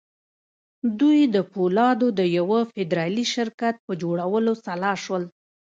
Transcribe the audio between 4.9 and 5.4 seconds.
شول